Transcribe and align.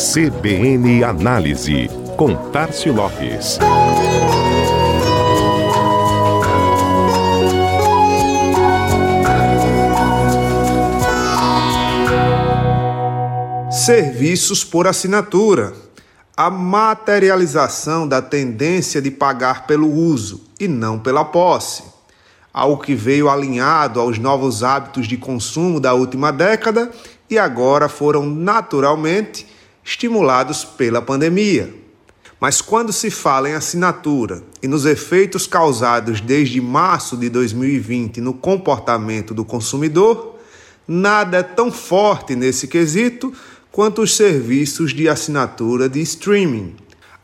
CBN 0.00 1.04
Análise, 1.04 1.90
com 2.16 2.34
Tarcio 2.50 2.90
Lopes. 2.90 3.58
Serviços 13.70 14.64
por 14.64 14.86
assinatura. 14.86 15.74
A 16.34 16.48
materialização 16.48 18.08
da 18.08 18.22
tendência 18.22 19.02
de 19.02 19.10
pagar 19.10 19.66
pelo 19.66 19.86
uso 19.86 20.44
e 20.58 20.66
não 20.66 20.98
pela 20.98 21.26
posse. 21.26 21.82
Algo 22.54 22.82
que 22.82 22.94
veio 22.94 23.28
alinhado 23.28 24.00
aos 24.00 24.18
novos 24.18 24.64
hábitos 24.64 25.06
de 25.06 25.18
consumo 25.18 25.78
da 25.78 25.92
última 25.92 26.32
década 26.32 26.90
e 27.28 27.38
agora 27.38 27.86
foram 27.86 28.24
naturalmente 28.24 29.49
estimulados 29.90 30.64
pela 30.64 31.02
pandemia. 31.02 31.74
Mas 32.38 32.60
quando 32.60 32.92
se 32.92 33.10
fala 33.10 33.50
em 33.50 33.54
assinatura 33.54 34.40
e 34.62 34.68
nos 34.68 34.86
efeitos 34.86 35.48
causados 35.48 36.20
desde 36.20 36.60
março 36.60 37.16
de 37.16 37.28
2020 37.28 38.20
no 38.20 38.32
comportamento 38.32 39.34
do 39.34 39.44
consumidor, 39.44 40.38
nada 40.86 41.38
é 41.38 41.42
tão 41.42 41.72
forte 41.72 42.36
nesse 42.36 42.68
quesito 42.68 43.32
quanto 43.72 44.02
os 44.02 44.14
serviços 44.14 44.94
de 44.94 45.08
assinatura 45.08 45.88
de 45.88 46.00
streaming. 46.02 46.76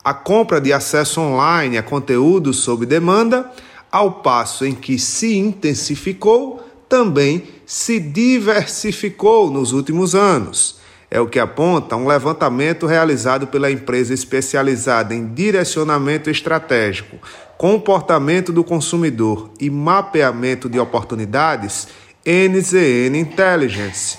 A 0.03 0.13
compra 0.13 0.59
de 0.59 0.73
acesso 0.73 1.21
online 1.21 1.77
a 1.77 1.83
conteúdos 1.83 2.57
sob 2.57 2.85
demanda, 2.85 3.49
ao 3.89 4.21
passo 4.21 4.65
em 4.65 4.75
que 4.75 4.99
se 4.99 5.37
intensificou, 5.37 6.61
também 6.89 7.43
se 7.65 7.97
diversificou 7.97 9.49
nos 9.49 9.71
últimos 9.71 10.13
anos. 10.13 10.76
É 11.09 11.21
o 11.21 11.27
que 11.27 11.39
aponta 11.39 11.95
um 11.95 12.05
levantamento 12.05 12.85
realizado 12.85 13.47
pela 13.47 13.71
empresa 13.71 14.13
especializada 14.13 15.15
em 15.15 15.33
direcionamento 15.33 16.29
estratégico, 16.29 17.17
comportamento 17.57 18.51
do 18.51 18.63
consumidor 18.63 19.49
e 19.59 19.69
mapeamento 19.69 20.67
de 20.67 20.77
oportunidades, 20.79 21.87
NZN 22.25 23.17
Intelligence. 23.17 24.17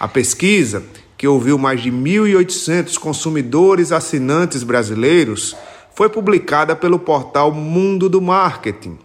A 0.00 0.08
pesquisa, 0.08 0.82
que 1.16 1.28
ouviu 1.28 1.58
mais 1.58 1.82
de 1.82 1.92
1.800 1.92 2.98
consumidores 2.98 3.92
assinantes 3.92 4.62
brasileiros, 4.62 5.54
foi 5.94 6.08
publicada 6.08 6.74
pelo 6.74 6.98
portal 6.98 7.52
Mundo 7.52 8.08
do 8.08 8.20
Marketing. 8.20 8.98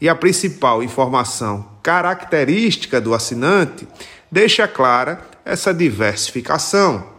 E 0.00 0.08
a 0.08 0.14
principal 0.14 0.82
informação 0.82 1.68
característica 1.82 3.00
do 3.00 3.12
assinante 3.12 3.86
deixa 4.30 4.66
clara 4.66 5.33
essa 5.44 5.74
diversificação. 5.74 7.12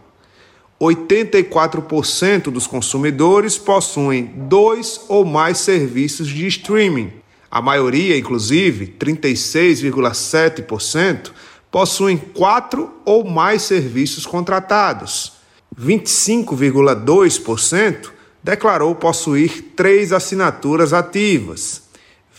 84% 0.80 2.50
dos 2.50 2.66
consumidores 2.66 3.56
possuem 3.56 4.24
dois 4.24 5.00
ou 5.08 5.24
mais 5.24 5.58
serviços 5.58 6.26
de 6.28 6.44
streaming. 6.46 7.12
A 7.50 7.62
maioria, 7.62 8.18
inclusive, 8.18 8.94
36,7%, 8.98 11.30
possuem 11.70 12.16
quatro 12.16 12.90
ou 13.04 13.24
mais 13.24 13.62
serviços 13.62 14.26
contratados. 14.26 15.34
25,2% 15.78 18.10
declarou 18.42 18.94
possuir 18.94 19.72
três 19.74 20.12
assinaturas 20.12 20.92
ativas. 20.92 21.82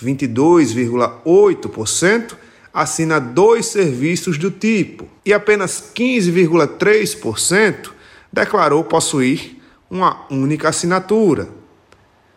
22,8% 0.04 2.36
assina 2.78 3.20
dois 3.20 3.66
serviços 3.66 4.38
do 4.38 4.52
tipo 4.52 5.08
e 5.26 5.34
apenas 5.34 5.92
15,3% 5.96 7.90
declarou 8.32 8.84
possuir 8.84 9.60
uma 9.90 10.28
única 10.30 10.70
assinatura. 10.70 11.50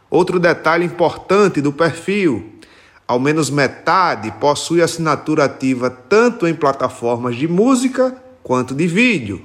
Outro 0.09 0.41
detalhe 0.41 0.87
importante 0.87 1.61
do 1.61 1.71
perfil: 1.71 2.55
ao 3.07 3.21
menos 3.21 3.51
metade 3.51 4.31
possui 4.41 4.81
assinatura 4.81 5.45
ativa 5.45 5.91
tanto 5.91 6.47
em 6.47 6.55
plataformas 6.55 7.37
de 7.37 7.47
música 7.47 8.17
quanto 8.43 8.75
de 8.75 8.87
vídeo. 8.87 9.45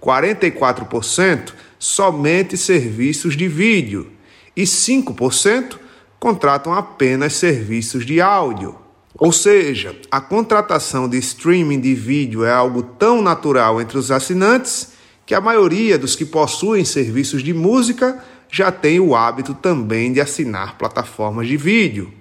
44% 0.00 1.52
somente 1.78 2.56
serviços 2.56 3.36
de 3.36 3.46
vídeo 3.48 4.10
e 4.56 4.62
5% 4.62 5.78
contratam 6.18 6.72
apenas 6.72 7.34
serviços 7.34 8.06
de 8.06 8.18
áudio. 8.18 8.81
Ou 9.18 9.30
seja, 9.30 9.94
a 10.10 10.20
contratação 10.20 11.08
de 11.08 11.18
streaming 11.18 11.80
de 11.80 11.94
vídeo 11.94 12.44
é 12.44 12.52
algo 12.52 12.82
tão 12.82 13.20
natural 13.20 13.80
entre 13.80 13.98
os 13.98 14.10
assinantes 14.10 14.92
que 15.26 15.34
a 15.34 15.40
maioria 15.40 15.98
dos 15.98 16.16
que 16.16 16.24
possuem 16.24 16.84
serviços 16.84 17.42
de 17.42 17.52
música 17.52 18.22
já 18.50 18.72
tem 18.72 19.00
o 19.00 19.14
hábito 19.14 19.54
também 19.54 20.12
de 20.12 20.20
assinar 20.20 20.76
plataformas 20.76 21.46
de 21.46 21.56
vídeo. 21.56 22.12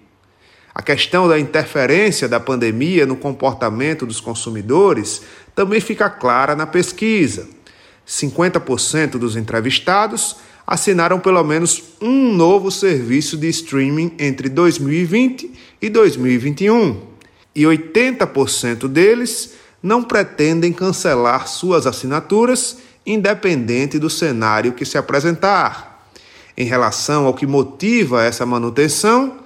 A 0.74 0.82
questão 0.82 1.28
da 1.28 1.38
interferência 1.38 2.30
da 2.30 2.40
pandemia 2.40 3.06
no 3.06 3.18
comportamento 3.18 4.06
dos 4.06 4.22
consumidores 4.22 5.22
também 5.54 5.82
fica 5.82 6.10
clara 6.10 6.56
na 6.56 6.66
pesquisa. 6.66 7.50
50% 8.08 9.12
dos 9.12 9.36
entrevistados 9.36 10.38
assinaram 10.72 11.20
pelo 11.20 11.44
menos 11.44 11.84
um 12.00 12.34
novo 12.34 12.72
serviço 12.72 13.36
de 13.36 13.50
streaming 13.50 14.14
entre 14.18 14.48
2020 14.48 15.52
e 15.82 15.90
2021, 15.90 16.98
e 17.54 17.64
80% 17.64 18.88
deles 18.88 19.56
não 19.84 20.02
pretendem 20.02 20.72
cancelar 20.72 21.50
suas 21.50 21.86
assinaturas, 21.86 22.78
independente 23.06 24.00
do 24.00 24.10
cenário 24.10 24.72
que 24.72 24.86
se 24.86 24.98
apresentar. 24.98 26.08
Em 26.56 26.64
relação 26.64 27.26
ao 27.26 27.34
que 27.34 27.46
motiva 27.46 28.24
essa 28.24 28.46
manutenção, 28.46 29.40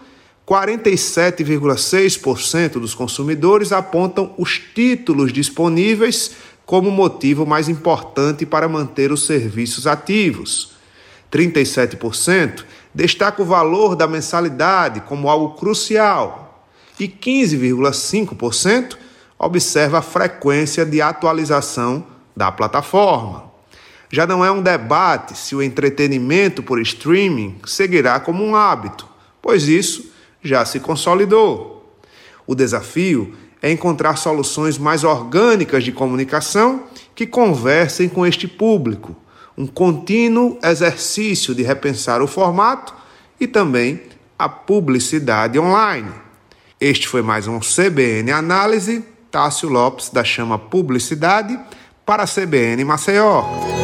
47,6% 0.48 2.74
dos 2.74 2.94
consumidores 2.94 3.72
apontam 3.72 4.32
os 4.38 4.60
títulos 4.60 5.34
disponíveis 5.34 6.34
como 6.68 6.92
motivo 6.92 7.48
mais 7.48 7.68
importante 7.68 8.46
para 8.46 8.70
manter 8.70 9.12
os 9.12 9.26
serviços 9.26 9.88
ativos. 9.88 10.75
37% 11.32 12.64
destaca 12.94 13.42
o 13.42 13.46
valor 13.46 13.96
da 13.96 14.08
mensalidade 14.08 15.02
como 15.02 15.30
algo 15.30 15.56
crucial 15.56 16.66
e 17.00 17.08
15,5% 17.08 18.98
observa 19.38 20.00
a 20.00 20.02
frequência 20.02 20.86
de 20.86 21.02
atualização 21.02 22.06
da 22.36 22.52
plataforma. 22.52 23.52
Já 24.10 24.26
não 24.26 24.46
é 24.46 24.52
um 24.52 24.62
debate 24.62 25.38
se 25.38 25.56
o 25.56 25.62
entretenimento 25.62 26.64
por 26.64 26.80
streaming 26.80 27.60
seguirá 27.66 28.20
como 28.20 28.44
um 28.44 28.56
hábito, 28.56 29.08
pois 29.42 29.68
isso 29.68 30.12
já 30.42 30.64
se 30.64 30.80
consolidou. 30.80 32.00
O 32.48 32.56
desafio 32.56 33.36
é 33.62 33.72
encontrar 33.72 34.16
soluções 34.16 34.78
mais 34.78 35.04
orgânicas 35.04 35.84
de 35.84 35.92
comunicação 35.92 36.84
que 37.16 37.26
conversem 37.26 38.08
com 38.08 38.26
este 38.26 38.48
público 38.48 39.16
um 39.58 39.66
contínuo 39.66 40.58
exercício 40.64 41.56
de 41.56 41.64
repensar 41.64 42.22
o 42.22 42.28
formato 42.28 42.94
e 43.40 43.48
também 43.48 44.02
a 44.38 44.50
publicidade 44.50 45.58
online. 45.58 46.12
Este 46.80 47.08
foi 47.08 47.22
mais 47.22 47.48
um 47.48 47.60
CBN 47.60 48.32
Análise. 48.32 49.04
Tássio 49.32 49.68
Lopes 49.68 50.10
da 50.10 50.24
Chama 50.24 50.58
Publicidade 50.58 51.60
para 52.06 52.24
a 52.24 52.28
CBN 52.28 52.86
Maceió. 52.86 53.75